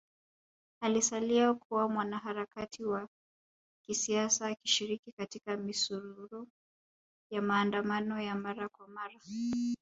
Alisalia 0.81 1.53
kuwa 1.53 1.89
mwanaharakati 1.89 2.83
wa 2.85 3.07
kisiasa 3.85 4.47
akishiriki 4.47 5.11
katika 5.11 5.57
misururu 5.57 6.47
ya 7.31 7.41
maandamano 7.41 8.21
ya 8.21 8.35
mara 8.35 8.69
kwa 8.69 8.87
mara 8.87 9.19